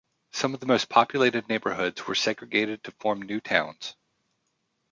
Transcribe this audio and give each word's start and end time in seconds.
Some 0.31 0.55
of 0.55 0.59
the 0.59 0.65
most 0.65 0.89
populated 0.89 1.47
neighborhoods 1.47 2.07
were 2.07 2.15
segregated 2.15 2.83
to 2.85 2.91
form 2.93 3.21
new 3.21 3.39
towns. 3.39 3.95